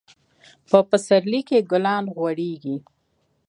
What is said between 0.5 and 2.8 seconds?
په پسرلي کي ګلان غوړيږي.